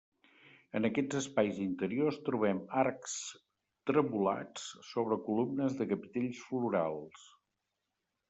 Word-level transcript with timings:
En 0.77 0.87
aquests 0.87 1.17
espais 1.17 1.59
interiors 1.65 2.15
trobem 2.29 2.61
arcs 2.83 3.17
trevolats 3.91 4.65
sobre 4.87 5.17
columnes 5.27 5.77
de 5.83 5.87
capitells 5.93 6.41
florals. 6.49 7.29